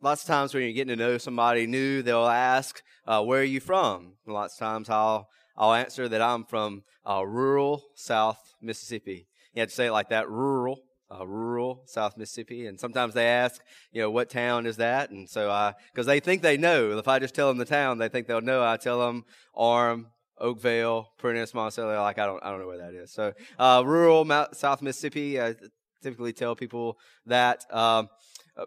[0.00, 3.44] lots of times when you're getting to know somebody new, they'll ask, uh, "Where are
[3.44, 8.54] you from?" And lots of times I'll I'll answer that I'm from uh, rural South
[8.62, 9.26] Mississippi.
[9.54, 12.66] You have to say it like that, rural, uh, rural South Mississippi.
[12.66, 13.60] And sometimes they ask,
[13.92, 15.10] you know, what town is that?
[15.10, 16.96] And so I, because they think they know.
[16.96, 18.64] If I just tell them the town, they think they'll know.
[18.64, 19.24] I tell them
[19.54, 20.06] Arm,
[20.38, 22.00] Oakvale, Prentiss, Monticello.
[22.00, 23.12] Like, I don't, I don't know where that is.
[23.12, 25.40] So uh, rural South Mississippi.
[25.40, 25.56] I
[26.02, 26.96] typically tell people
[27.26, 27.64] that.
[27.74, 28.08] Um,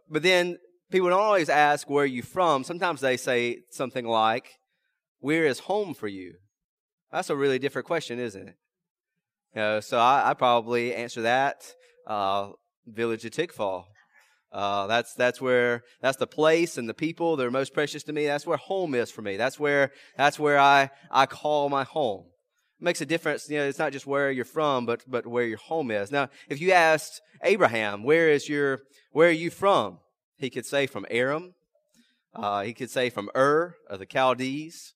[0.09, 0.57] but then
[0.93, 2.63] people don't always ask where are you from.
[2.63, 4.59] Sometimes they say something like,
[5.19, 6.35] "Where is home for you?"
[7.11, 8.55] That's a really different question, isn't it?
[9.55, 11.65] You know, so I, I probably answer that
[12.07, 12.51] uh,
[12.85, 13.85] village of Tickfaw.
[14.51, 18.13] Uh, that's that's where that's the place and the people that are most precious to
[18.13, 18.27] me.
[18.27, 19.35] That's where home is for me.
[19.35, 22.25] That's where that's where I I call my home.
[22.79, 23.49] It makes a difference.
[23.49, 26.11] You know, it's not just where you're from, but but where your home is.
[26.11, 28.81] Now, if you asked Abraham, where is your
[29.11, 29.97] where are you from?
[30.43, 31.53] He could say from Aram.
[32.35, 34.93] Uh, he could say from Ur of the Chaldees.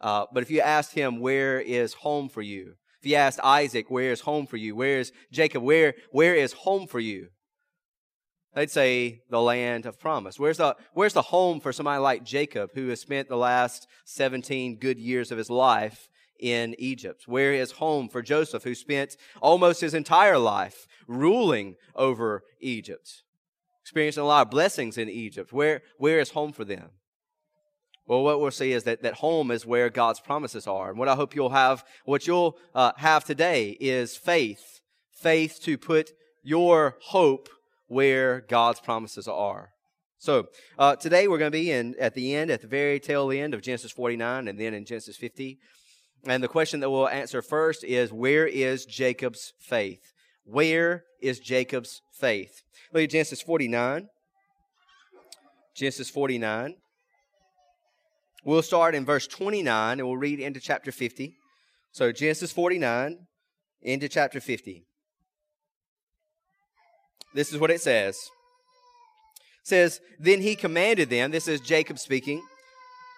[0.00, 2.74] Uh, but if you asked him, where is home for you?
[3.00, 4.74] If you asked Isaac, where is home for you?
[4.74, 5.62] Where is Jacob?
[5.62, 7.28] Where, where is home for you?
[8.56, 10.36] They'd say the land of promise.
[10.36, 14.78] Where's the, where's the home for somebody like Jacob who has spent the last 17
[14.80, 16.08] good years of his life
[16.40, 17.28] in Egypt?
[17.28, 23.22] Where is home for Joseph who spent almost his entire life ruling over Egypt?
[23.88, 25.50] Experiencing a lot of blessings in Egypt.
[25.50, 26.90] Where, where is home for them?
[28.06, 30.90] Well, what we'll see is that, that home is where God's promises are.
[30.90, 34.80] And what I hope you'll have, what you'll uh, have today is faith.
[35.10, 36.10] Faith to put
[36.42, 37.48] your hope
[37.86, 39.70] where God's promises are.
[40.18, 43.30] So, uh, today we're going to be in, at the end, at the very tail
[43.30, 45.58] end of Genesis 49 and then in Genesis 50.
[46.26, 50.12] And the question that we'll answer first is, where is Jacob's faith?
[50.50, 52.62] Where is Jacob's faith?
[52.92, 54.08] Look at Genesis 49.
[55.74, 56.76] Genesis 49.
[58.44, 61.34] We'll start in verse 29 and we'll read into chapter 50.
[61.92, 63.26] So Genesis 49
[63.82, 64.86] into chapter 50.
[67.34, 68.16] This is what it says.
[68.16, 72.42] It says, Then he commanded them, this is Jacob speaking,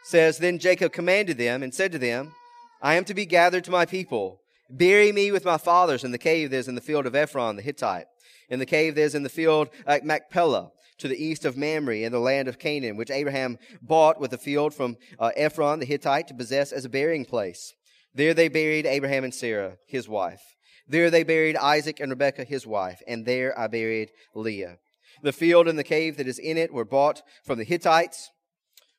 [0.03, 2.35] says, Then Jacob commanded them and said to them,
[2.83, 4.41] I am to be gathered to my people.
[4.71, 7.57] Bury me with my fathers in the cave that is in the field of Ephron
[7.57, 8.07] the Hittite,
[8.49, 11.97] in the cave that is in the field at Machpelah to the east of Mamre
[11.97, 15.87] in the land of Canaan, which Abraham bought with a field from uh, Ephron the
[15.87, 17.75] Hittite to possess as a burying place.
[18.15, 20.43] There they buried Abraham and Sarah, his wife.
[20.87, 24.79] There they buried Isaac and Rebekah, his wife, and there I buried Leah.
[25.23, 28.31] The field and the cave that is in it were bought from the Hittites.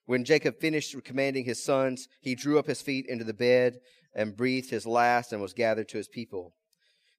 [0.05, 3.79] When Jacob finished commanding his sons, he drew up his feet into the bed
[4.13, 6.53] and breathed his last and was gathered to his people.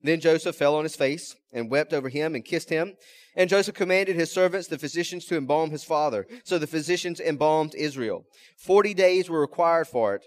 [0.03, 2.95] Then Joseph fell on his face and wept over him and kissed him.
[3.37, 6.27] And Joseph commanded his servants, the physicians, to embalm his father.
[6.45, 8.25] So the physicians embalmed Israel.
[8.57, 10.27] Forty days were required for it,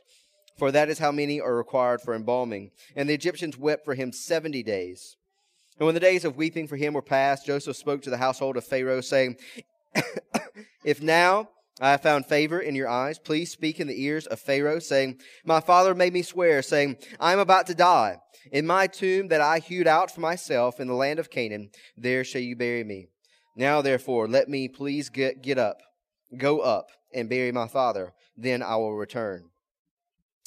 [0.57, 2.71] for that is how many are required for embalming.
[2.95, 5.17] And the Egyptians wept for him seventy days.
[5.77, 8.55] And when the days of weeping for him were past, Joseph spoke to the household
[8.55, 9.35] of Pharaoh, saying,
[10.85, 11.49] If now
[11.81, 15.19] I have found favor in your eyes, please speak in the ears of Pharaoh, saying,
[15.43, 18.17] My father made me swear, saying, I am about to die.
[18.51, 22.23] In my tomb that I hewed out for myself in the land of Canaan, there
[22.23, 23.07] shall you bury me.
[23.57, 25.81] Now therefore, let me please get, get up,
[26.37, 28.13] go up, and bury my father.
[28.37, 29.49] Then I will return.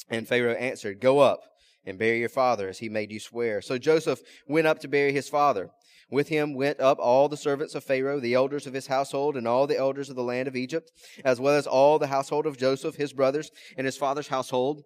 [0.09, 1.41] And Pharaoh answered, Go up
[1.85, 3.61] and bury your father, as he made you swear.
[3.61, 5.69] So Joseph went up to bury his father.
[6.11, 9.47] With him went up all the servants of Pharaoh, the elders of his household, and
[9.47, 10.91] all the elders of the land of Egypt,
[11.23, 14.83] as well as all the household of Joseph, his brothers, and his father's household.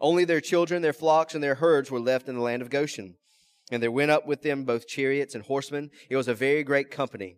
[0.00, 3.14] Only their children, their flocks, and their herds were left in the land of Goshen.
[3.70, 5.90] And there went up with them both chariots and horsemen.
[6.10, 7.36] It was a very great company.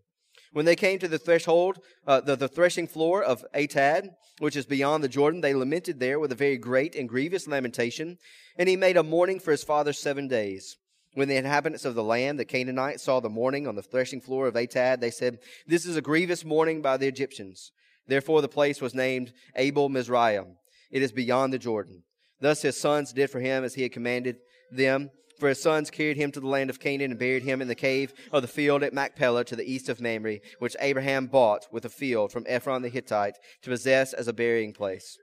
[0.53, 4.09] When they came to the threshold, uh, the, the threshing floor of Atad,
[4.39, 8.17] which is beyond the Jordan, they lamented there with a very great and grievous lamentation.
[8.59, 10.79] And he made a mourning for his father seven days.
[11.17, 14.49] When the inhabitants of the land, the Canaanites, saw the mourning on the threshing floor
[14.49, 17.73] of Atad, they said, This is a grievous mourning by the Egyptians.
[18.07, 20.59] Therefore the place was named Abel Mizraim.
[20.91, 22.03] It is beyond the Jordan.
[22.43, 24.37] Thus his sons did for him as he had commanded
[24.71, 25.09] them.
[25.41, 27.75] For his sons carried him to the land of Canaan and buried him in the
[27.75, 31.87] cave of the field at Machpelah to the east of Mamre, which Abraham bought with
[31.87, 35.17] a field from Ephron the Hittite to possess as a burying place.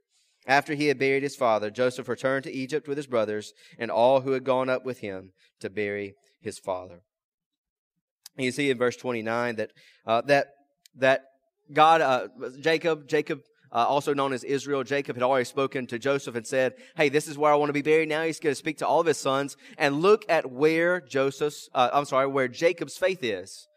[0.45, 4.21] After he had buried his father, Joseph returned to Egypt with his brothers and all
[4.21, 5.31] who had gone up with him
[5.61, 7.01] to bury his father.
[8.37, 9.71] You see in verse 29 that,
[10.05, 10.47] uh, that,
[10.95, 11.21] that
[11.71, 12.27] God, uh,
[12.59, 13.41] Jacob, Jacob
[13.71, 14.83] uh, also known as Israel.
[14.83, 17.73] Jacob had already spoken to Joseph and said, Hey, this is where I want to
[17.73, 18.09] be buried.
[18.09, 21.69] Now he's going to speak to all of his sons and look at where Joseph's,
[21.73, 23.67] uh, I'm sorry, where Jacob's faith is.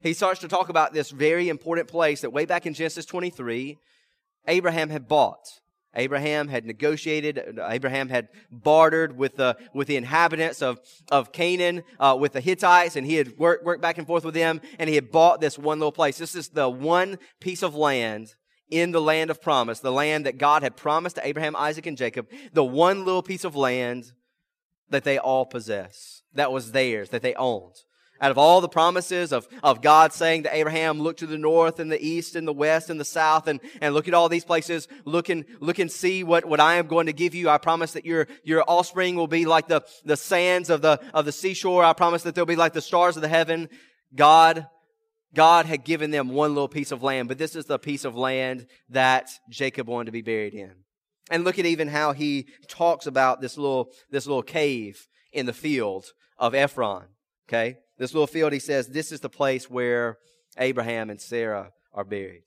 [0.00, 3.78] he starts to talk about this very important place that way back in Genesis 23,
[4.48, 5.60] Abraham had bought.
[5.96, 10.80] Abraham had negotiated, Abraham had bartered with the, with the inhabitants of,
[11.10, 14.34] of Canaan, uh, with the Hittites, and he had worked, worked back and forth with
[14.34, 16.18] them, and he had bought this one little place.
[16.18, 18.34] This is the one piece of land
[18.70, 21.96] in the land of promise, the land that God had promised to Abraham, Isaac, and
[21.96, 24.12] Jacob, the one little piece of land
[24.90, 27.74] that they all possess, that was theirs, that they owned.
[28.24, 31.78] Out of all the promises of, of God saying to Abraham, look to the north
[31.78, 34.46] and the east and the west and the south and, and look at all these
[34.46, 37.50] places, look and, look and see what, what I am going to give you.
[37.50, 41.26] I promise that your, your offspring will be like the, the sands of the, of
[41.26, 41.84] the seashore.
[41.84, 43.68] I promise that they'll be like the stars of the heaven.
[44.14, 44.68] God,
[45.34, 48.16] God had given them one little piece of land, but this is the piece of
[48.16, 50.72] land that Jacob wanted to be buried in.
[51.30, 55.52] And look at even how he talks about this little, this little cave in the
[55.52, 56.06] field
[56.38, 57.04] of Ephron.
[57.46, 60.18] Okay this little field, he says, this is the place where
[60.58, 62.44] Abraham and Sarah are buried.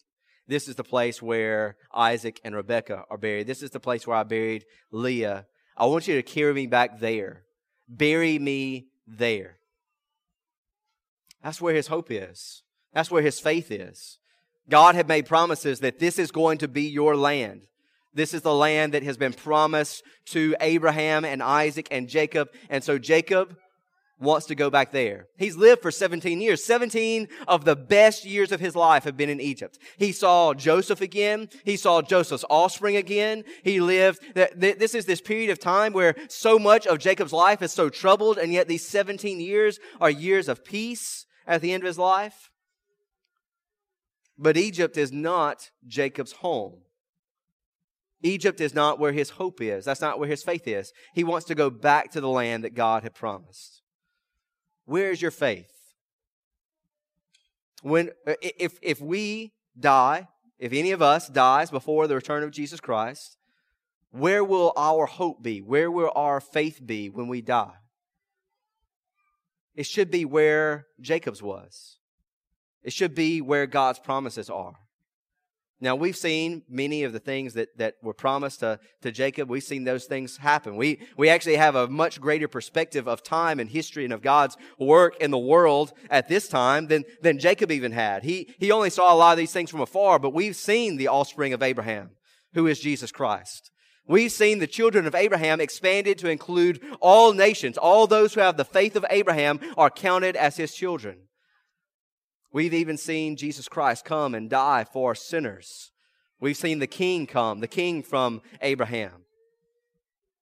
[0.48, 3.48] This is the place where Isaac and Rebekah are buried.
[3.48, 5.46] This is the place where I buried Leah.
[5.76, 7.44] I want you to carry me back there.
[7.88, 9.58] Bury me there.
[11.44, 12.64] That's where his hope is.
[12.94, 14.20] That's where his faith is.
[14.70, 17.68] God had made promises that this is going to be your land.
[18.14, 22.50] This is the land that has been promised to Abraham and Isaac and Jacob.
[22.70, 23.56] And so Jacob
[24.20, 25.28] wants to go back there.
[25.38, 26.64] He's lived for 17 years.
[26.64, 29.78] 17 of the best years of his life have been in Egypt.
[29.98, 31.50] He saw Joseph again.
[31.64, 33.44] He saw Joseph's offspring again.
[33.64, 37.72] He lived, this is this period of time where so much of Jacob's life is
[37.72, 41.88] so troubled, and yet these 17 years are years of peace at the end of
[41.88, 42.50] his life.
[44.38, 46.82] But Egypt is not Jacob's home.
[48.24, 49.86] Egypt is not where his hope is.
[49.86, 50.92] That's not where his faith is.
[51.14, 53.84] He wants to go back to the land that God had promised.
[54.88, 55.70] Where is your faith?
[57.82, 62.52] When, uh, if, if we die, if any of us dies before the return of
[62.52, 63.36] Jesus Christ,
[64.12, 65.62] where will our hope be?
[65.62, 67.74] Where will our faith be when we die?
[69.76, 71.98] It should be where Jacob's was.
[72.82, 74.76] It should be where God's promises are.
[75.80, 79.48] Now, we've seen many of the things that, that were promised to, to Jacob.
[79.48, 80.76] We've seen those things happen.
[80.76, 84.58] We, we actually have a much greater perspective of time and history and of God's
[84.80, 88.24] work in the world at this time than, than Jacob even had.
[88.24, 91.10] He, he only saw a lot of these things from afar, but we've seen the
[91.10, 92.10] offspring of Abraham,
[92.56, 93.70] who is Jesus Christ.
[94.08, 97.78] We've seen the children of Abraham expanded to include all nations.
[97.78, 101.18] All those who have the faith of Abraham are counted as his children.
[102.58, 105.92] We've even seen Jesus Christ come and die for sinners.
[106.40, 109.26] We've seen the king come, the king from Abraham.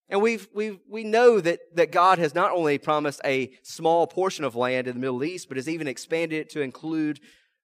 [0.07, 4.45] And we've, we've, we know that, that God has not only promised a small portion
[4.45, 7.19] of land in the Middle East, but has even expanded it to include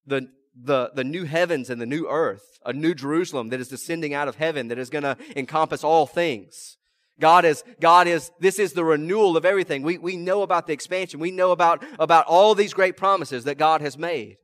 [0.06, 4.14] the, the, the new heavens and the new earth, a new Jerusalem that is descending
[4.14, 6.76] out of heaven that is going to encompass all things.
[7.20, 9.84] God is, God is, this is the renewal of everything.
[9.84, 11.20] We, we know about the expansion.
[11.20, 14.38] We know about, about all these great promises that God has made.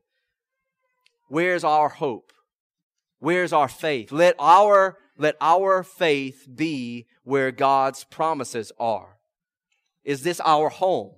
[1.28, 2.32] Where's our hope?
[3.18, 4.12] Where's our faith?
[4.12, 9.18] Let our, let our faith be where God's promises are.
[10.04, 11.12] Is this our home?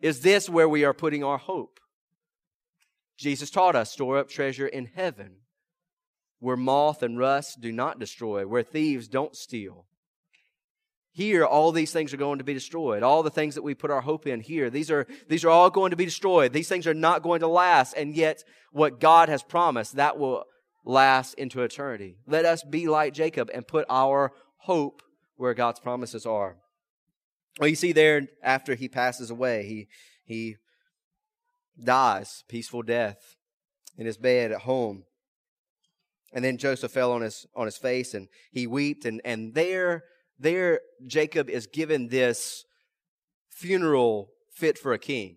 [0.00, 1.80] Is this where we are putting our hope?
[3.16, 5.36] Jesus taught us store up treasure in heaven
[6.44, 9.86] where moth and rust do not destroy, where thieves don't steal.
[11.10, 13.02] Here, all these things are going to be destroyed.
[13.02, 15.70] All the things that we put our hope in here, these are, these are all
[15.70, 16.52] going to be destroyed.
[16.52, 17.94] These things are not going to last.
[17.94, 20.44] And yet, what God has promised, that will
[20.84, 22.18] last into eternity.
[22.26, 25.02] Let us be like Jacob and put our hope
[25.36, 26.56] where God's promises are.
[27.58, 29.88] Well, you see there, after he passes away, he,
[30.26, 30.56] he
[31.82, 33.36] dies peaceful death
[33.96, 35.04] in his bed at home.
[36.34, 40.04] And then Joseph fell on his on his face and he wept and and there
[40.38, 42.64] there Jacob is given this
[43.48, 45.36] funeral fit for a king.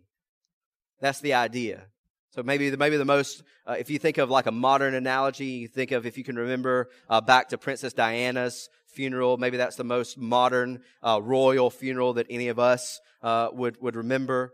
[0.99, 1.85] That's the idea.
[2.31, 5.45] So maybe the, maybe the most, uh, if you think of like a modern analogy,
[5.45, 9.37] you think of if you can remember uh, back to Princess Diana's funeral.
[9.37, 13.95] Maybe that's the most modern uh, royal funeral that any of us uh, would would
[13.95, 14.53] remember.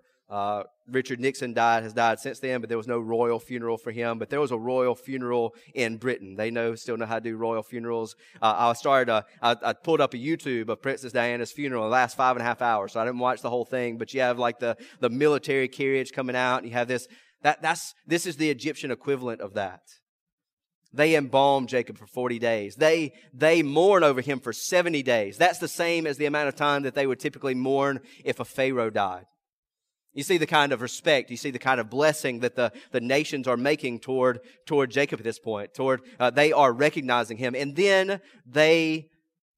[0.89, 4.19] Richard Nixon died, has died since then, but there was no royal funeral for him.
[4.19, 6.35] But there was a royal funeral in Britain.
[6.35, 8.15] They know, still know how to do royal funerals.
[8.41, 11.85] Uh, I started, uh, I, I, pulled up a YouTube of Princess Diana's funeral.
[11.85, 13.97] It lasts five and a half hours, so I didn't watch the whole thing.
[13.97, 17.07] But you have like the, the military carriage coming out, and you have this,
[17.43, 19.81] that, that's, this is the Egyptian equivalent of that.
[20.93, 22.75] They embalm Jacob for 40 days.
[22.75, 25.37] They, they mourn over him for 70 days.
[25.37, 28.45] That's the same as the amount of time that they would typically mourn if a
[28.45, 29.25] Pharaoh died.
[30.13, 33.01] You see the kind of respect, you see the kind of blessing that the, the
[33.01, 35.73] nations are making toward, toward Jacob at this point.
[35.73, 37.55] Toward, uh, they are recognizing him.
[37.55, 39.09] And then they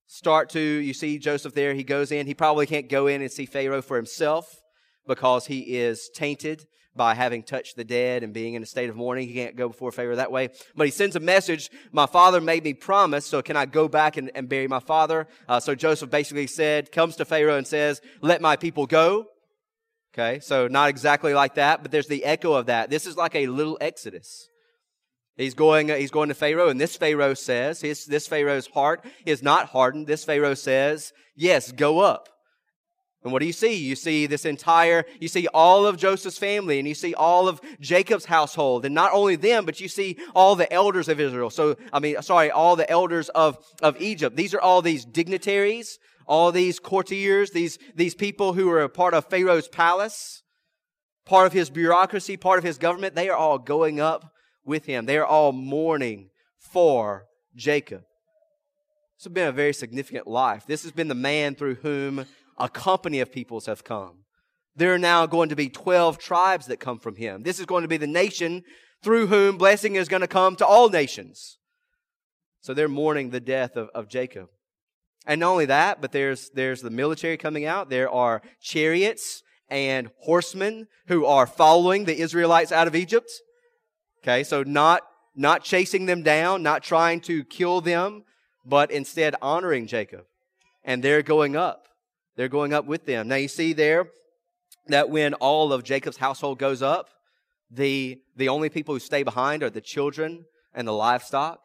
[0.07, 2.25] start to, you see Joseph there, he goes in.
[2.25, 4.61] He probably can't go in and see Pharaoh for himself
[5.05, 8.95] because he is tainted by having touched the dead and being in a state of
[8.95, 9.27] mourning.
[9.27, 10.49] He can't go before Pharaoh that way.
[10.77, 14.15] But he sends a message, my father made me promise, so can I go back
[14.15, 15.27] and, and bury my father?
[15.49, 19.27] Uh, so Joseph basically said, comes to Pharaoh and says, let my people go.
[20.17, 22.89] Okay, so not exactly like that, but there's the echo of that.
[22.89, 24.47] This is like a little exodus.
[25.35, 29.03] He's going, uh, he's going to Pharaoh, and this Pharaoh says, his, this Pharaoh's heart
[29.25, 30.07] is not hardened.
[30.07, 32.29] This Pharaoh says, yes, go up.
[33.25, 33.73] And what do you see?
[33.73, 37.59] You see this entire, you see all of Joseph's family and you see all of
[37.81, 38.85] Jacob's household.
[38.85, 41.49] And not only them, but you see all the elders of Israel.
[41.49, 44.37] So, I mean, sorry, all the elders of, of Egypt.
[44.37, 49.13] These are all these dignitaries, all these courtiers, these, these people who are a part
[49.13, 50.43] of Pharaoh's palace,
[51.25, 53.15] part of his bureaucracy, part of his government.
[53.15, 54.31] They are all going up
[54.63, 55.05] with him.
[55.05, 58.01] They are all mourning for Jacob.
[59.17, 60.65] This has been a very significant life.
[60.65, 62.25] This has been the man through whom
[62.57, 64.25] a company of peoples have come.
[64.75, 67.43] There are now going to be 12 tribes that come from him.
[67.43, 68.63] This is going to be the nation
[69.01, 71.59] through whom blessing is going to come to all nations.
[72.59, 74.49] So they're mourning the death of, of Jacob.
[75.25, 77.89] And not only that, but there's, there's the military coming out.
[77.89, 83.31] There are chariots and horsemen who are following the Israelites out of Egypt.
[84.23, 85.01] Okay, so not,
[85.35, 88.23] not chasing them down, not trying to kill them,
[88.65, 90.25] but instead honoring Jacob.
[90.83, 91.87] And they're going up.
[92.35, 93.27] They're going up with them.
[93.27, 94.07] Now you see there
[94.87, 97.09] that when all of Jacob's household goes up,
[97.71, 101.59] the, the only people who stay behind are the children and the livestock.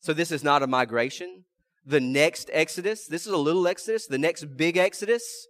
[0.00, 1.44] So this is not a migration.
[1.86, 4.06] The next Exodus, this is a little Exodus.
[4.06, 5.46] The next big Exodus,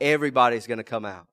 [0.00, 1.26] everybody's going to come out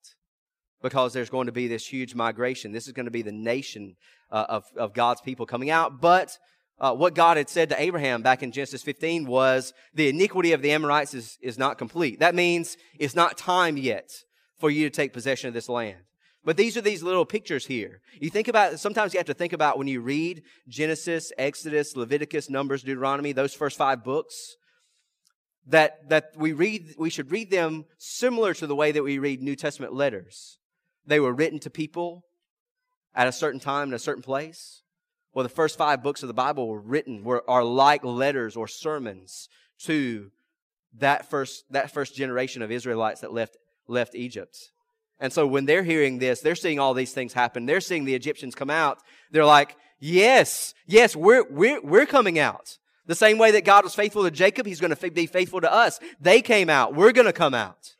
[0.82, 2.72] because there's going to be this huge migration.
[2.72, 3.96] This is going to be the nation
[4.32, 6.02] uh, of, of God's people coming out.
[6.02, 6.38] But
[6.80, 10.62] uh, what God had said to Abraham back in Genesis 15 was the iniquity of
[10.62, 12.20] the Amorites is, is not complete.
[12.20, 14.12] That means it's not time yet
[14.60, 15.98] for you to take possession of this land.
[16.48, 18.00] But these are these little pictures here.
[18.22, 22.50] You think about, sometimes you have to think about when you read Genesis, Exodus, Leviticus,
[22.50, 24.56] Numbers, Deuteronomy, those first five books,
[25.66, 29.42] that, that we read, we should read them similar to the way that we read
[29.42, 30.58] New Testament letters.
[31.06, 32.24] They were written to people
[33.14, 34.84] at a certain time in a certain place.
[35.34, 38.70] Well, the first five books of the Bible were written, were, are like letters or
[38.70, 39.50] sermons
[39.80, 40.32] to
[40.98, 43.58] that first, that first generation of Israelites that left,
[43.90, 44.72] left Egypt.
[45.20, 47.66] And so when they're hearing this, they're seeing all these things happen.
[47.66, 49.00] They're seeing the Egyptians come out.
[49.32, 52.78] They're like, yes, yes, we're, we're, we're coming out.
[53.08, 55.72] The same way that God was faithful to Jacob, He's going to be faithful to
[55.72, 56.00] us.
[56.20, 56.94] They came out.
[56.94, 57.96] We're going to come out.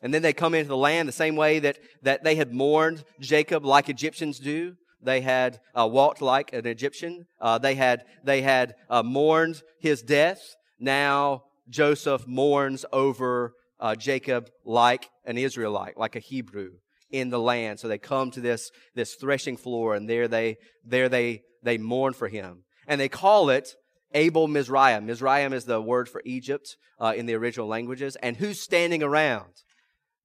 [0.00, 3.04] And then they come into the land the same way that, that they had mourned
[3.20, 4.76] Jacob like Egyptians do.
[5.02, 7.26] They had uh, walked like an Egyptian.
[7.40, 10.56] Uh, they had, they had uh, mourned his death.
[10.78, 16.72] Now Joseph mourns over uh, Jacob like an Israelite, like a Hebrew
[17.10, 17.78] in the land.
[17.78, 22.12] So they come to this, this threshing floor and there they, there they, they mourn
[22.12, 22.64] for him.
[22.86, 23.74] And they call it
[24.12, 25.06] Abel Mizraim.
[25.06, 28.16] Mizraim is the word for Egypt uh, in the original languages.
[28.16, 29.62] And who's standing around?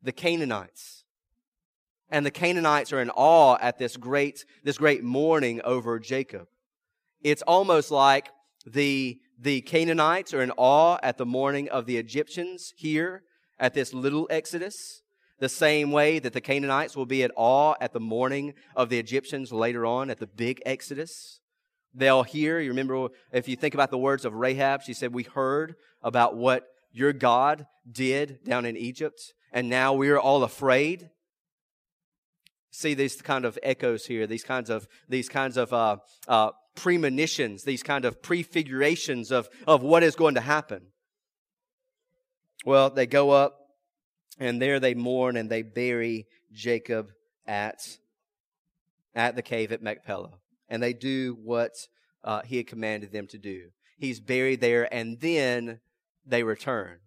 [0.04, 1.02] The Canaanites
[2.12, 6.48] and the Canaanites are in awe at this great, this great mourning over Jacob.
[7.24, 8.30] It's almost like
[8.66, 13.24] the, the Canaanites are in awe at the mourning of the Egyptians here
[13.62, 15.02] at this little Exodus,
[15.40, 19.00] the same way that the Canaanites will be at awe at the mourning of the
[19.00, 21.40] Egyptians later on at the big Exodus.
[21.94, 25.24] They'll hear, you remember, if you think about the words of Rahab, she said, We
[25.24, 31.10] heard about what your God did down in Egypt, and now we are all afraid
[32.72, 37.64] see these kind of echoes here, these kinds of these kinds of uh, uh, premonitions,
[37.64, 40.91] these kind of prefigurations of of what is going to happen.
[42.66, 43.58] Well, they go up,
[44.40, 47.12] and there they mourn and they bury Jacob
[47.46, 47.98] at
[49.14, 50.32] at the cave at Machpelah,
[50.70, 51.74] and they do what
[52.24, 53.70] uh, he had commanded them to do.
[53.98, 55.80] He's buried there, and then
[56.26, 57.00] they return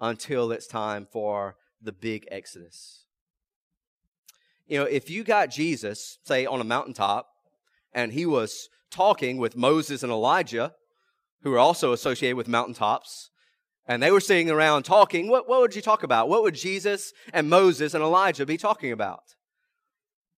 [0.00, 3.04] until it's time for the big exodus.
[4.66, 7.28] You know, if you got Jesus, say, on a mountaintop,
[7.92, 10.74] and he was talking with Moses and Elijah,
[11.42, 13.30] who are also associated with mountaintops,
[13.90, 16.28] and they were sitting around talking, what, what would you talk about?
[16.28, 19.34] What would Jesus and Moses and Elijah be talking about?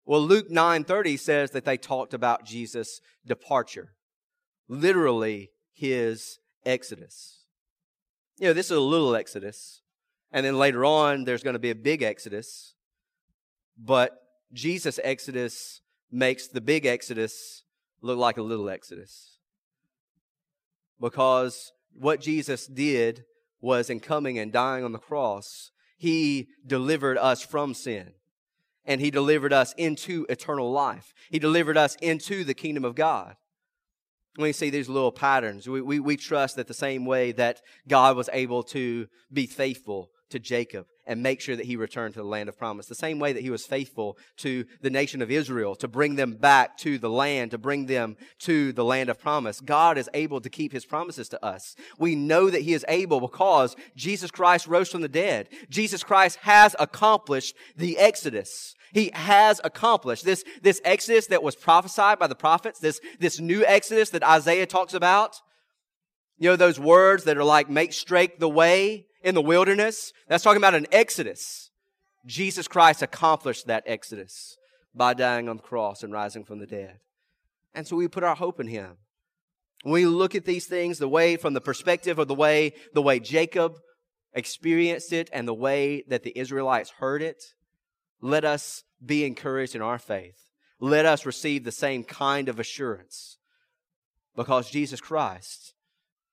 [0.07, 3.93] Well, Luke 9:30 says that they talked about Jesus' departure.
[4.69, 7.45] Literally his exodus.
[8.39, 9.83] You know, this is a little exodus.
[10.33, 12.75] And then later on there's going to be a big exodus.
[13.77, 14.19] but
[14.55, 17.65] Jesus' exodus makes the big exodus
[18.01, 19.39] look like a little exodus.
[20.99, 23.25] Because what Jesus did
[23.63, 28.13] was in coming and dying on the cross, he delivered us from sin
[28.85, 31.15] and he delivered us into eternal life.
[31.31, 33.37] He delivered us into the kingdom of God.
[34.37, 35.69] We see these little patterns.
[35.69, 40.11] We, we, we trust that the same way that God was able to be faithful
[40.33, 42.87] to Jacob and make sure that he returned to the land of promise.
[42.87, 46.35] The same way that he was faithful to the nation of Israel to bring them
[46.35, 49.61] back to the land, to bring them to the land of promise.
[49.61, 51.75] God is able to keep his promises to us.
[51.99, 55.49] We know that he is able because Jesus Christ rose from the dead.
[55.71, 58.75] Jesus Christ has accomplished the Exodus.
[58.93, 63.65] He has accomplished this, this Exodus that was prophesied by the prophets, this, this new
[63.65, 65.41] Exodus that Isaiah talks about.
[66.39, 70.13] You know, those words that are like, make straight the way in the wilderness.
[70.29, 71.71] That's talking about an exodus.
[72.27, 74.57] Jesus Christ accomplished that exodus
[74.95, 77.01] by dying on the cross and rising from the dead.
[77.75, 78.99] And so we put our hope in him.
[79.83, 83.03] When we look at these things, the way from the perspective of the way, the
[83.03, 83.79] way Jacob
[84.33, 87.43] experienced it and the way that the Israelites heard it,
[88.21, 90.39] let us be encouraged in our faith.
[90.79, 93.39] Let us receive the same kind of assurance
[94.37, 95.72] because Jesus Christ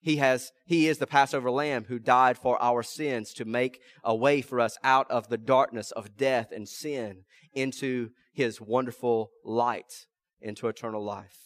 [0.00, 4.14] he has, he is the Passover lamb who died for our sins to make a
[4.14, 10.06] way for us out of the darkness of death and sin into his wonderful light,
[10.40, 11.36] into eternal life.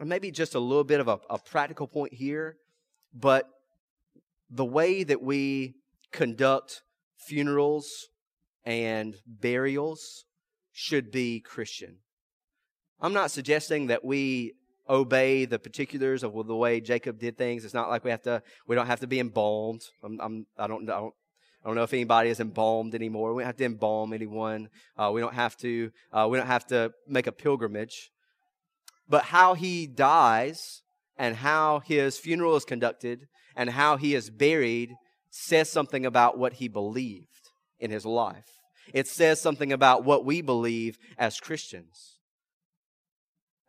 [0.00, 2.56] And maybe just a little bit of a, a practical point here,
[3.12, 3.46] but
[4.48, 5.74] the way that we
[6.12, 6.82] conduct
[7.18, 8.08] funerals
[8.64, 10.24] and burials
[10.72, 11.98] should be Christian.
[13.00, 14.54] I'm not suggesting that we
[14.92, 17.64] obey the particulars of the way Jacob did things.
[17.64, 19.82] It's not like we have to, we don't have to be embalmed.
[20.04, 21.14] I'm, I'm, I don't, I don't,
[21.64, 23.32] I don't know if anybody is embalmed anymore.
[23.32, 24.68] We don't have to embalm anyone.
[24.96, 28.10] Uh, we don't have to, uh, we don't have to make a pilgrimage.
[29.08, 30.82] But how he dies
[31.16, 34.94] and how his funeral is conducted and how he is buried
[35.30, 38.60] says something about what he believed in his life.
[38.92, 42.18] It says something about what we believe as Christians.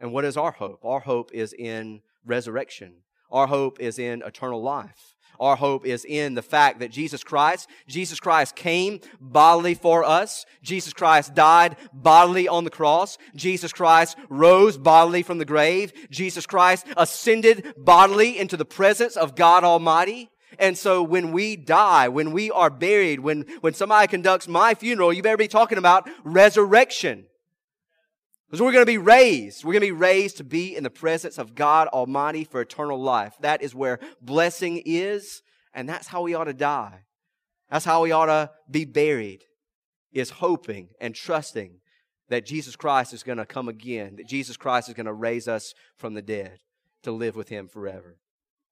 [0.03, 0.83] And what is our hope?
[0.83, 2.91] Our hope is in resurrection.
[3.31, 5.15] Our hope is in eternal life.
[5.39, 10.45] Our hope is in the fact that Jesus Christ, Jesus Christ came bodily for us.
[10.61, 13.17] Jesus Christ died bodily on the cross.
[13.33, 15.93] Jesus Christ rose bodily from the grave.
[16.11, 20.29] Jesus Christ ascended bodily into the presence of God Almighty.
[20.59, 25.13] And so when we die, when we are buried, when, when somebody conducts my funeral,
[25.13, 27.27] you better be talking about resurrection.
[28.53, 29.63] Because we're going to be raised.
[29.63, 33.01] We're going to be raised to be in the presence of God Almighty for eternal
[33.01, 33.33] life.
[33.39, 35.41] That is where blessing is,
[35.73, 36.99] and that's how we ought to die.
[37.71, 39.41] That's how we ought to be buried,
[40.11, 41.79] is hoping and trusting
[42.29, 45.47] that Jesus Christ is going to come again, that Jesus Christ is going to raise
[45.47, 46.59] us from the dead
[47.01, 48.19] to live with Him forever.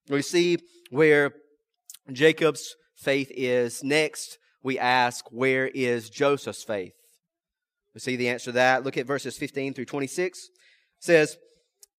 [0.07, 0.59] We see
[0.91, 1.33] where
[2.11, 3.83] Jacob's faith is.
[3.83, 6.93] Next, we ask, where is Joseph's faith?
[7.93, 8.83] We see the answer to that.
[8.83, 10.39] Look at verses 15 through 26.
[10.39, 10.49] It
[10.99, 11.37] says,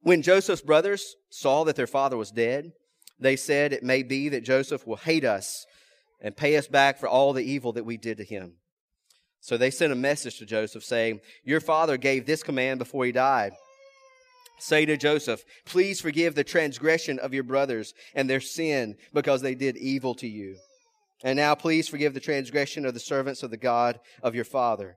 [0.00, 2.72] When Joseph's brothers saw that their father was dead,
[3.18, 5.66] they said, It may be that Joseph will hate us
[6.20, 8.54] and pay us back for all the evil that we did to him.
[9.40, 13.12] So they sent a message to Joseph saying, Your father gave this command before he
[13.12, 13.52] died.
[14.58, 19.56] Say to Joseph, Please forgive the transgression of your brothers and their sin because they
[19.56, 20.56] did evil to you.
[21.24, 24.96] And now please forgive the transgression of the servants of the God of your father.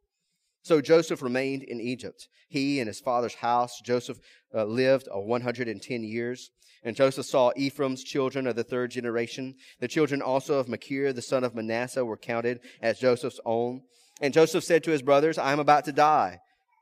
[0.63, 2.27] So Joseph remained in Egypt.
[2.49, 4.19] He and his father's house, Joseph
[4.53, 6.51] uh, lived a 110 years.
[6.83, 9.55] And Joseph saw Ephraim's children of the third generation.
[9.79, 13.81] The children also of Machir, the son of Manasseh, were counted as Joseph's own.
[14.19, 16.39] And Joseph said to his brothers, I am about to die,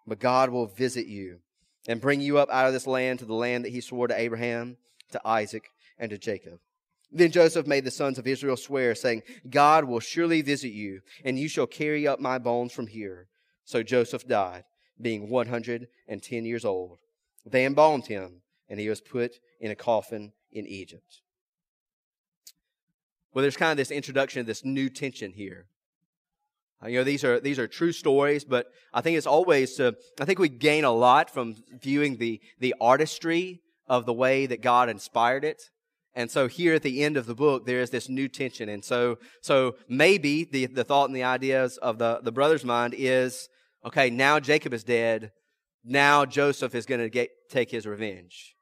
[0.08, 1.39] but God will visit you
[1.88, 4.20] and bring you up out of this land to the land that he swore to
[4.20, 4.78] Abraham,
[5.12, 6.60] to Isaac, and to Jacob.
[7.12, 11.39] Then Joseph made the sons of Israel swear, saying, God will surely visit you, and
[11.39, 13.28] you shall carry up my bones from here.
[13.69, 14.63] So Joseph died,
[14.99, 16.97] being 110 years old.
[17.45, 21.21] They embalmed him, and he was put in a coffin in Egypt.
[23.32, 25.67] Well, there's kind of this introduction of this new tension here.
[26.84, 29.91] Uh, you know, these are these are true stories, but I think it's always uh,
[30.19, 34.63] I think we gain a lot from viewing the the artistry of the way that
[34.63, 35.69] God inspired it.
[36.15, 38.67] And so here at the end of the book, there is this new tension.
[38.67, 42.95] And so, so maybe the, the thought and the ideas of the, the brother's mind
[42.97, 43.47] is,
[43.86, 45.32] okay, now Jacob is dead.
[45.84, 48.56] Now Joseph is going to take his revenge.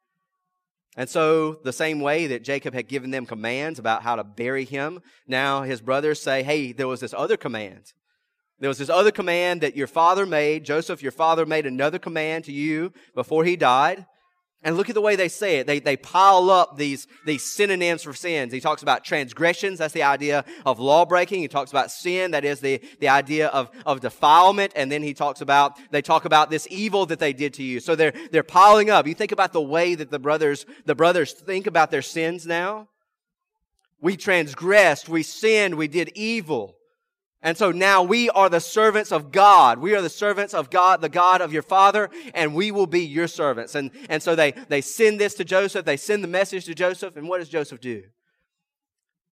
[0.96, 4.66] And so, the same way that Jacob had given them commands about how to bury
[4.66, 7.94] him, now his brothers say, hey, there was this other command.
[8.60, 10.66] There was this other command that your father made.
[10.66, 14.08] Joseph, your father made another command to you before he died.
[14.64, 15.68] And look at the way they say it.
[15.68, 18.52] They, they pile up these, these synonyms for sins.
[18.52, 19.78] He talks about transgressions.
[19.78, 21.42] That's the idea of law breaking.
[21.42, 22.32] He talks about sin.
[22.32, 24.74] That is the, the idea of, of defilement.
[24.76, 27.80] And then he talks about, they talk about this evil that they did to you.
[27.80, 29.06] So they're, they're piling up.
[29.06, 32.88] You think about the way that the brothers, the brothers think about their sins now.
[34.02, 35.08] We transgressed.
[35.08, 35.76] We sinned.
[35.76, 36.77] We did evil.
[37.42, 39.78] And so now we are the servants of God.
[39.78, 43.06] We are the servants of God, the God of your father, and we will be
[43.06, 43.76] your servants.
[43.76, 45.86] And, and so they, they send this to Joseph.
[45.86, 47.16] They send the message to Joseph.
[47.16, 48.04] And what does Joseph do?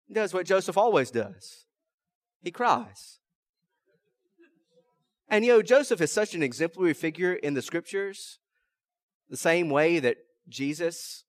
[0.07, 1.65] He does what Joseph always does.
[2.43, 3.21] He cries.
[5.31, 8.39] And you know, Joseph is such an exemplary figure in the scriptures,
[9.31, 11.25] the same way that Jesus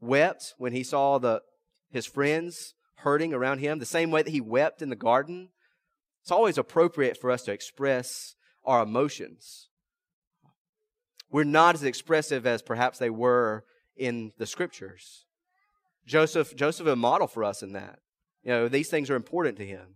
[0.00, 1.42] wept when he saw the,
[1.90, 5.50] his friends hurting around him, the same way that he wept in the garden
[6.22, 9.68] it's always appropriate for us to express our emotions.
[11.30, 13.64] We're not as expressive as perhaps they were
[13.96, 15.24] in the scriptures.
[16.06, 18.00] Joseph, Joseph a model for us in that.
[18.42, 19.94] You know, these things are important to him.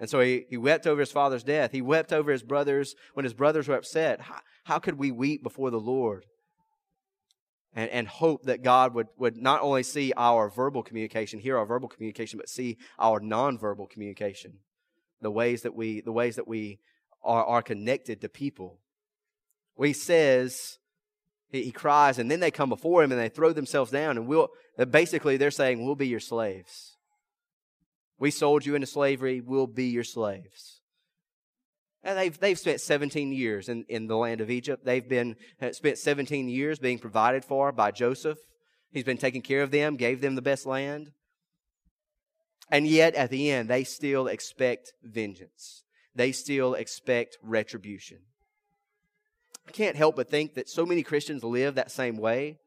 [0.00, 1.72] And so he, he wept over his father's death.
[1.72, 4.20] He wept over his brothers when his brothers were upset.
[4.20, 6.24] How, how could we weep before the Lord?
[7.74, 11.66] And, and hope that God would, would not only see our verbal communication, hear our
[11.66, 14.58] verbal communication, but see our nonverbal communication
[15.20, 16.78] the ways that we the ways that we
[17.22, 18.78] are, are connected to people.
[19.74, 20.78] Where he says,
[21.50, 24.26] he, he cries, and then they come before him and they throw themselves down, and
[24.26, 24.48] we'll
[24.90, 26.96] basically they're saying, We'll be your slaves.
[28.18, 30.80] We sold you into slavery, we'll be your slaves.
[32.02, 34.84] And they've, they've spent 17 years in, in the land of Egypt.
[34.84, 38.38] They've been uh, spent 17 years being provided for by Joseph.
[38.90, 41.12] He's been taking care of them, gave them the best land.
[42.70, 45.84] And yet, at the end, they still expect vengeance.
[46.14, 48.18] They still expect retribution.
[49.66, 52.58] I can't help but think that so many Christians live that same way.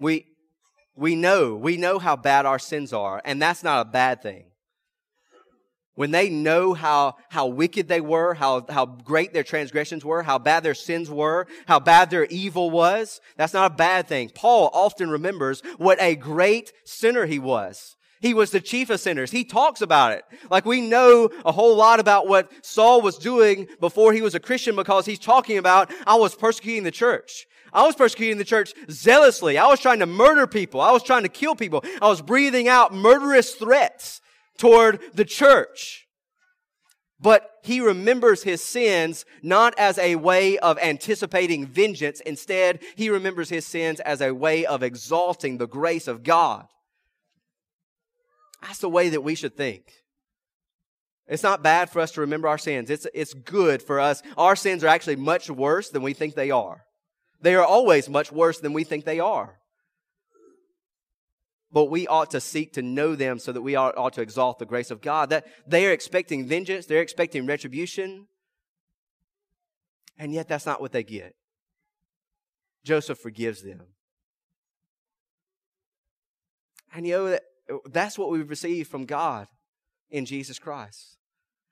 [0.00, 0.26] We,
[0.94, 4.49] we know, we know how bad our sins are, and that's not a bad thing
[6.00, 10.38] when they know how, how wicked they were, how, how great their transgressions were, how
[10.38, 14.30] bad their sins were, how bad their evil was, that's not a bad thing.
[14.34, 17.96] Paul often remembers what a great sinner he was.
[18.22, 19.30] He was the chief of sinners.
[19.30, 20.24] He talks about it.
[20.50, 24.40] Like we know a whole lot about what Saul was doing before he was a
[24.40, 27.46] Christian because he's talking about, I was persecuting the church.
[27.74, 29.58] I was persecuting the church zealously.
[29.58, 30.80] I was trying to murder people.
[30.80, 31.84] I was trying to kill people.
[32.00, 34.19] I was breathing out murderous threats
[34.60, 36.06] toward the church.
[37.18, 42.20] But he remembers his sins not as a way of anticipating vengeance.
[42.20, 46.66] Instead, he remembers his sins as a way of exalting the grace of God.
[48.62, 49.92] That's the way that we should think.
[51.26, 52.90] It's not bad for us to remember our sins.
[52.90, 54.22] It's, it's good for us.
[54.36, 56.82] Our sins are actually much worse than we think they are.
[57.40, 59.59] They are always much worse than we think they are
[61.72, 64.58] but we ought to seek to know them so that we ought, ought to exalt
[64.58, 65.30] the grace of God.
[65.30, 68.26] That they are expecting vengeance, they're expecting retribution,
[70.18, 71.34] and yet that's not what they get.
[72.84, 73.82] Joseph forgives them.
[76.92, 77.42] And you know that
[77.86, 79.46] that's what we've received from God
[80.10, 81.16] in Jesus Christ.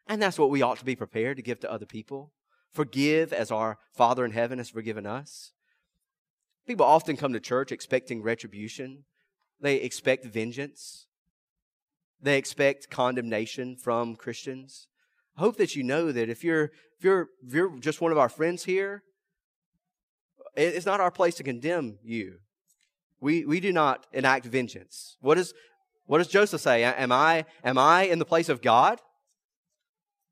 [0.06, 2.32] And that's what we ought to be prepared to give to other people.
[2.72, 5.52] Forgive as our Father in heaven has forgiven us.
[6.66, 9.04] People often come to church expecting retribution.
[9.60, 11.06] They expect vengeance.
[12.20, 14.88] They expect condemnation from Christians.
[15.36, 16.64] I hope that you know that if you're
[16.98, 19.02] if you're if you're just one of our friends here,
[20.56, 22.38] it's not our place to condemn you.
[23.20, 25.16] We we do not enact vengeance.
[25.20, 25.54] What is
[26.06, 26.84] what does Joseph say?
[26.84, 29.00] Am I am I in the place of God?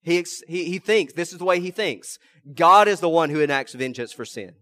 [0.06, 2.20] He, he, he thinks, this is the way he thinks.
[2.54, 4.54] God is the one who enacts vengeance for sin.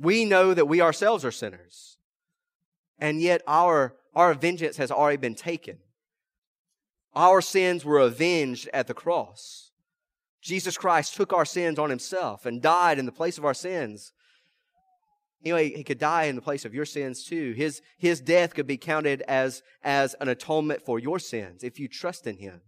[0.00, 1.98] We know that we ourselves are sinners.
[2.98, 5.78] And yet our, our vengeance has already been taken.
[7.14, 9.72] Our sins were avenged at the cross.
[10.40, 14.12] Jesus Christ took our sins on himself and died in the place of our sins.
[15.42, 17.52] He, he could die in the place of your sins too.
[17.52, 21.88] His, his death could be counted as, as an atonement for your sins if you
[21.88, 22.60] trust in him.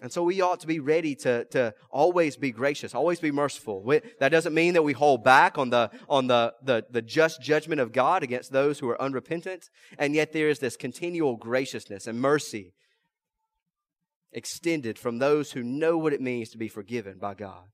[0.00, 3.82] And so we ought to be ready to, to always be gracious, always be merciful.
[3.82, 7.42] We, that doesn't mean that we hold back on, the, on the, the, the just
[7.42, 9.70] judgment of God against those who are unrepentant.
[9.98, 12.74] And yet there is this continual graciousness and mercy
[14.32, 17.64] extended from those who know what it means to be forgiven by God.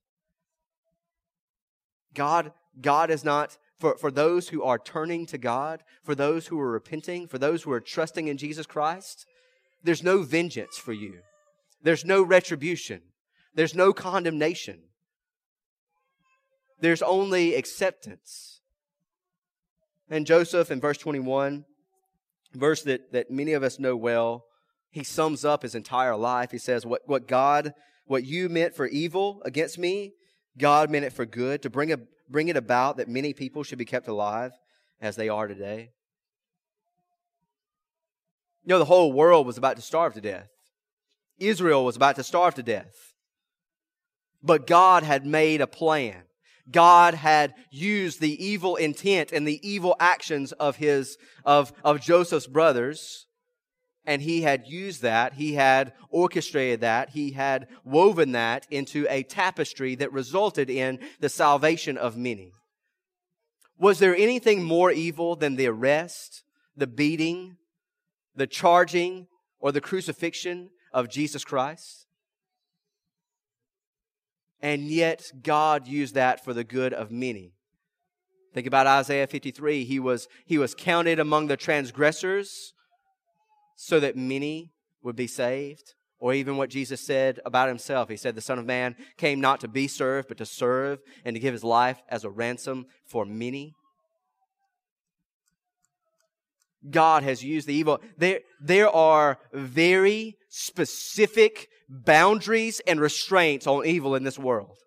[2.14, 6.58] God, God is not, for, for those who are turning to God, for those who
[6.58, 9.26] are repenting, for those who are trusting in Jesus Christ,
[9.82, 11.18] there's no vengeance for you.
[11.84, 13.02] There's no retribution.
[13.54, 14.80] There's no condemnation.
[16.80, 18.62] There's only acceptance.
[20.10, 21.64] And Joseph in verse 21,
[22.54, 24.46] verse that, that many of us know well,
[24.90, 26.50] he sums up his entire life.
[26.50, 27.74] He says, what, what God,
[28.06, 30.14] what you meant for evil against me,
[30.56, 31.98] God meant it for good, to bring, a,
[32.30, 34.52] bring it about that many people should be kept alive
[35.00, 35.90] as they are today.
[38.64, 40.48] You know, the whole world was about to starve to death.
[41.48, 43.14] Israel was about to starve to death.
[44.42, 46.22] But God had made a plan.
[46.70, 52.46] God had used the evil intent and the evil actions of his, of, of Joseph's
[52.46, 53.26] brothers.
[54.06, 55.34] And he had used that.
[55.34, 57.10] He had orchestrated that.
[57.10, 62.52] He had woven that into a tapestry that resulted in the salvation of many.
[63.78, 66.44] Was there anything more evil than the arrest,
[66.76, 67.56] the beating,
[68.36, 69.26] the charging,
[69.58, 72.06] or the crucifixion of Jesus Christ.
[74.60, 77.52] And yet, God used that for the good of many.
[78.54, 79.84] Think about Isaiah 53.
[79.84, 82.72] He was, he was counted among the transgressors
[83.76, 85.94] so that many would be saved.
[86.20, 88.08] Or even what Jesus said about himself.
[88.08, 91.34] He said, The Son of Man came not to be served, but to serve and
[91.34, 93.74] to give his life as a ransom for many.
[96.88, 98.00] God has used the evil.
[98.18, 104.78] There, there are very specific boundaries and restraints on evil in this world.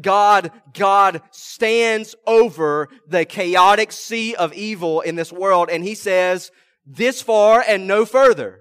[0.00, 6.52] God, God stands over the chaotic sea of evil in this world and he says,
[6.86, 8.60] this far and no further.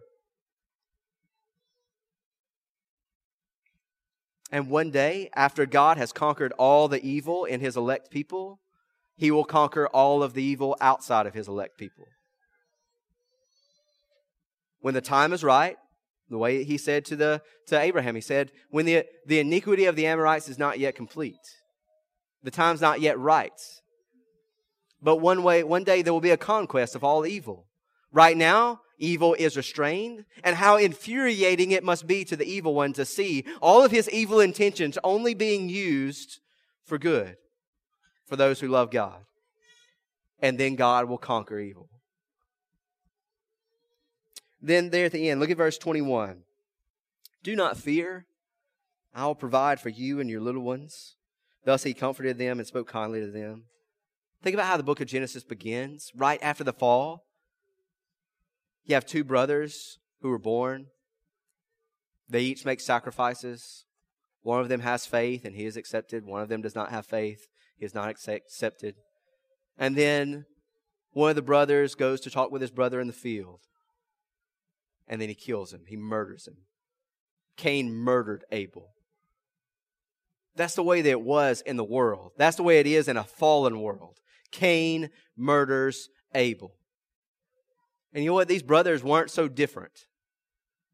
[4.52, 8.60] And one day, after God has conquered all the evil in his elect people,
[9.19, 12.08] he will conquer all of the evil outside of his elect people.
[14.79, 15.75] When the time is right,
[16.29, 19.97] the way he said to, the, to Abraham, he said, when the, the iniquity of
[19.97, 21.36] the Amorites is not yet complete,
[22.43, 23.51] the time's not yet right.
[25.01, 27.65] But one way, one day there will be a conquest of all evil.
[28.13, 32.93] Right now, evil is restrained, and how infuriating it must be to the evil one
[32.93, 36.39] to see all of his evil intentions only being used
[36.86, 37.36] for good
[38.30, 39.26] for those who love God.
[40.42, 41.89] And then God will conquer evil.
[44.62, 46.44] Then, there at the end, look at verse 21.
[47.44, 48.26] Do not fear.
[49.13, 51.15] I will provide for you and your little ones.
[51.65, 53.63] Thus he comforted them and spoke kindly to them.
[54.42, 57.26] Think about how the book of Genesis begins right after the fall.
[58.86, 60.88] You have two brothers who were born.
[62.30, 63.86] They each make sacrifices.
[64.42, 66.26] One of them has faith and he is accepted.
[66.26, 67.48] One of them does not have faith
[67.80, 68.96] he is not accepted.
[69.78, 70.46] And then
[71.12, 73.62] one of the brothers goes to talk with his brother in the field.
[75.08, 76.58] And then he kills him, he murders him.
[77.58, 78.89] Cain murdered Abel.
[80.56, 82.34] That's the way that it was in the world.
[82.38, 84.18] That's the way it is in a fallen world.
[84.52, 86.74] Cain murders Abel.
[88.13, 88.48] And you know what?
[88.48, 90.06] These brothers weren't so different.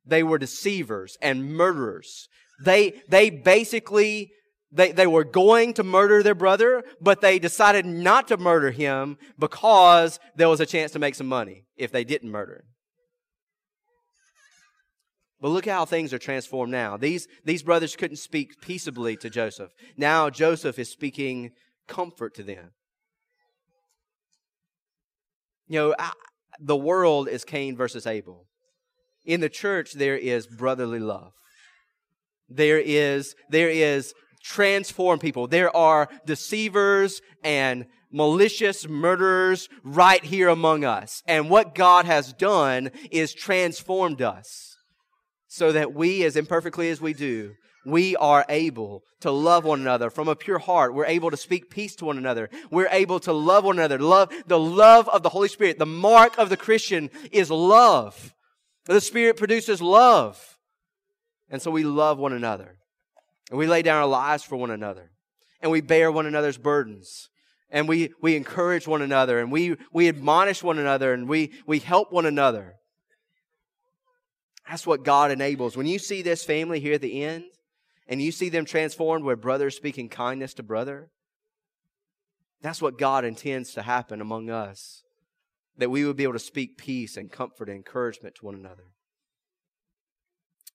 [0.06, 2.28] They were deceivers and murderers.
[2.64, 4.32] They, they basically
[4.72, 9.18] they, they were going to murder their brother, but they decided not to murder him
[9.40, 12.66] because there was a chance to make some money if they didn't murder him.
[15.42, 16.98] But look how things are transformed now.
[16.98, 19.72] These, these brothers couldn't speak peaceably to Joseph.
[19.96, 21.52] Now Joseph is speaking
[21.88, 22.72] comfort to them.
[25.68, 26.12] You know, I,
[26.60, 28.46] the world is Cain versus Abel.
[29.26, 31.34] In the church, there is brotherly love.
[32.48, 34.14] There is, there is
[34.46, 35.48] transform people.
[35.48, 41.24] There are deceivers and malicious murderers right here among us.
[41.28, 44.78] And what God has done is transformed us
[45.48, 47.54] so that we, as imperfectly as we do,
[47.88, 50.94] we are able to love one another from a pure heart.
[50.94, 52.50] We're able to speak peace to one another.
[52.70, 53.98] We're able to love one another.
[54.00, 55.80] Love, the love of the Holy Spirit.
[55.80, 58.34] The mark of the Christian is love.
[58.86, 60.58] The Spirit produces love.
[61.50, 62.78] And so we love one another.
[63.50, 65.12] And we lay down our lives for one another.
[65.62, 67.30] And we bear one another's burdens.
[67.70, 69.40] And we, we encourage one another.
[69.40, 71.14] And we, we admonish one another.
[71.14, 72.76] And we, we help one another.
[74.68, 75.78] That's what God enables.
[75.78, 77.46] When you see this family here at the end,
[78.08, 81.10] and you see them transformed where brothers speaking kindness to brother,
[82.62, 85.04] that's what God intends to happen among us.
[85.78, 88.86] That we would be able to speak peace and comfort and encouragement to one another.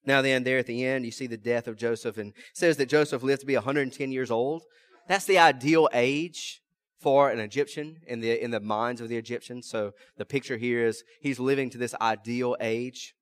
[0.05, 2.89] Now, then, there at the end, you see the death of Joseph, and says that
[2.89, 4.63] Joseph lived to be 110 years old.
[5.07, 6.61] That's the ideal age
[7.01, 9.67] for an Egyptian in the in the minds of the Egyptians.
[9.67, 13.15] So the picture here is he's living to this ideal age.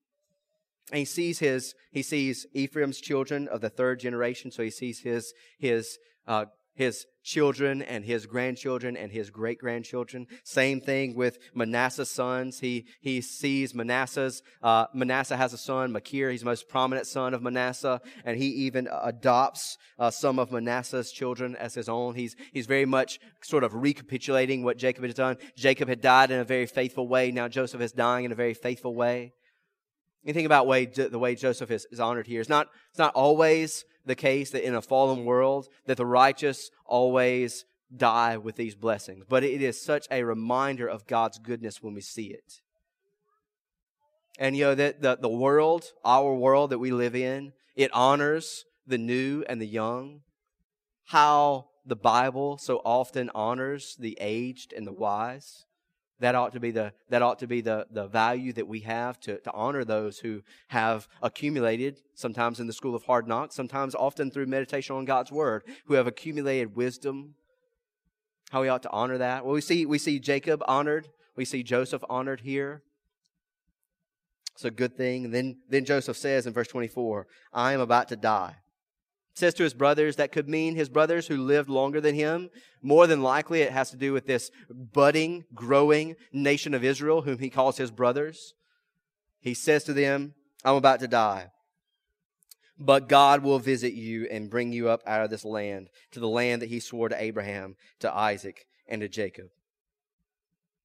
[0.90, 4.50] And he sees his he sees Ephraim's children of the third generation.
[4.50, 6.46] So he sees his his uh,
[6.80, 10.26] his children and his grandchildren and his great grandchildren.
[10.44, 12.60] Same thing with Manasseh's sons.
[12.60, 16.30] He, he sees Manasseh's, uh, Manasseh has a son, Machir.
[16.30, 18.00] He's the most prominent son of Manasseh.
[18.24, 22.14] And he even adopts uh, some of Manasseh's children as his own.
[22.14, 25.36] He's, he's very much sort of recapitulating what Jacob had done.
[25.56, 27.30] Jacob had died in a very faithful way.
[27.30, 29.34] Now Joseph is dying in a very faithful way.
[30.22, 32.40] You think about way, the way Joseph is, is honored here.
[32.40, 36.70] It's not, it's not always the case that in a fallen world that the righteous
[36.84, 37.64] always
[37.96, 42.00] die with these blessings, but it is such a reminder of God's goodness when we
[42.00, 42.60] see it.
[44.38, 48.64] And you know that the, the world, our world that we live in, it honors
[48.86, 50.22] the new and the young.
[51.06, 55.66] How the Bible so often honors the aged and the wise.
[56.20, 59.18] That ought to be the, that ought to be the, the value that we have
[59.20, 63.94] to, to honor those who have accumulated, sometimes in the school of hard knocks, sometimes
[63.94, 67.34] often through meditation on God's word, who have accumulated wisdom.
[68.50, 69.44] How we ought to honor that.
[69.44, 71.08] Well, we see, we see Jacob honored.
[71.36, 72.82] We see Joseph honored here.
[74.52, 75.24] It's a good thing.
[75.24, 78.56] And then, then Joseph says in verse 24, I am about to die
[79.34, 82.50] says to his brothers that could mean his brothers who lived longer than him.
[82.82, 87.38] More than likely, it has to do with this budding, growing nation of Israel, whom
[87.38, 88.54] he calls his brothers.
[89.40, 91.48] He says to them, I'm about to die.
[92.78, 96.28] But God will visit you and bring you up out of this land to the
[96.28, 99.48] land that he swore to Abraham, to Isaac, and to Jacob.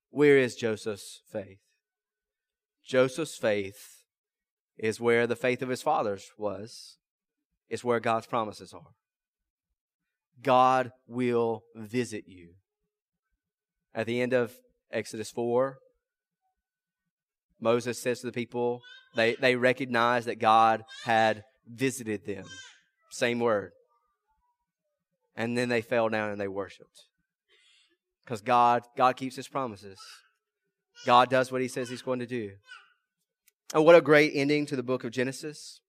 [0.10, 1.60] Where is Joseph's faith?
[2.86, 4.04] Joseph's faith
[4.78, 6.98] is where the faith of his fathers was
[7.70, 8.94] is where God's promises are.
[10.42, 12.50] God will visit you.
[13.94, 14.54] At the end of
[14.92, 15.78] Exodus 4,
[17.60, 18.82] Moses says to the people,
[19.16, 22.46] they, they recognize that God had visited them.
[23.10, 23.72] Same word.
[25.36, 27.04] And then they fell down and they worshiped.
[28.24, 30.00] Because God, God keeps his promises.
[31.06, 32.52] God does what he says he's going to do.
[33.74, 35.82] And what a great ending to the book of Genesis.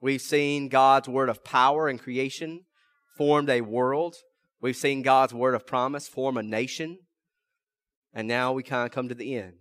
[0.00, 2.64] We've seen God's word of power and creation
[3.16, 4.16] formed a world.
[4.60, 6.98] We've seen God's word of promise form a nation.
[8.14, 9.54] And now we kind of come to the end.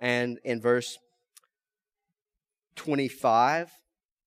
[0.00, 0.98] And in verse
[2.76, 3.70] 25,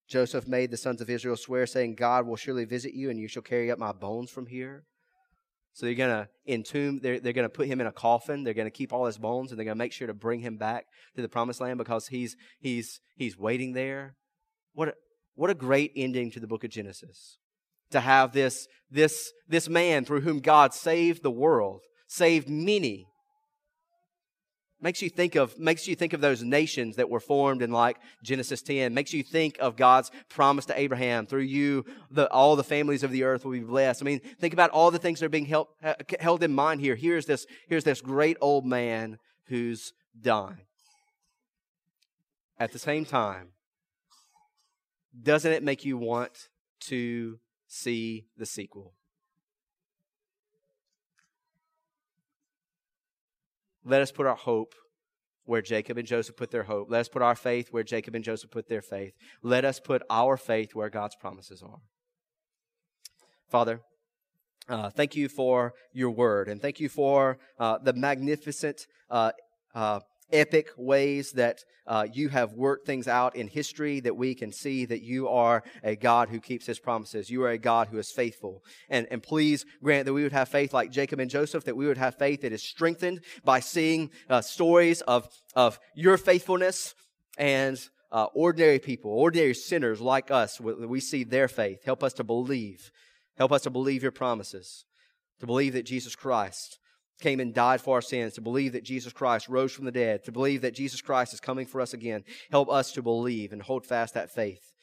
[0.07, 3.27] Joseph made the sons of Israel swear, saying, God will surely visit you, and you
[3.27, 4.83] shall carry up my bones from here.
[5.73, 8.43] So they're going to entomb, they're, they're going to put him in a coffin.
[8.43, 10.41] They're going to keep all his bones, and they're going to make sure to bring
[10.41, 14.15] him back to the promised land because he's, he's, he's waiting there.
[14.73, 14.93] What a,
[15.35, 17.37] what a great ending to the book of Genesis.
[17.91, 23.07] To have this, this, this man through whom God saved the world, saved many.
[24.81, 27.97] Makes you think of makes you think of those nations that were formed in like
[28.21, 28.93] Genesis 10.
[28.93, 31.25] Makes you think of God's promise to Abraham.
[31.25, 34.01] Through you, the, all the families of the earth will be blessed.
[34.01, 36.81] I mean, think about all the things that are being held, uh, held in mind
[36.81, 36.95] here.
[36.95, 40.65] Here's this, here's this great old man who's dying.
[42.59, 43.53] At the same time,
[45.21, 46.49] doesn't it make you want
[46.81, 48.93] to see the sequel?
[53.85, 54.75] Let us put our hope
[55.45, 56.89] where Jacob and Joseph put their hope.
[56.89, 59.13] Let us put our faith where Jacob and Joseph put their faith.
[59.41, 61.81] Let us put our faith where God's promises are.
[63.49, 63.81] Father,
[64.69, 69.31] uh, thank you for your word, and thank you for uh, the magnificent uh,
[69.75, 69.99] uh
[70.33, 74.85] epic ways that uh, you have worked things out in history that we can see
[74.85, 77.29] that you are a God who keeps his promises.
[77.29, 78.63] You are a God who is faithful.
[78.89, 81.85] And, and please grant that we would have faith like Jacob and Joseph, that we
[81.85, 86.95] would have faith that is strengthened by seeing uh, stories of, of your faithfulness
[87.37, 87.79] and
[88.11, 90.59] uh, ordinary people, ordinary sinners like us.
[90.59, 91.83] We see their faith.
[91.83, 92.91] Help us to believe.
[93.37, 94.85] Help us to believe your promises,
[95.39, 96.79] to believe that Jesus Christ
[97.23, 100.25] came and died for our sins, to believe that Jesus Christ rose from the dead,
[100.25, 102.23] to believe that Jesus Christ is coming for us again.
[102.51, 104.73] Help us to believe and hold fast that faith,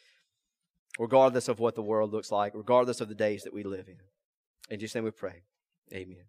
[0.99, 3.99] regardless of what the world looks like, regardless of the days that we live in.
[4.71, 5.43] In Jesus' name we pray.
[5.93, 6.25] Amen.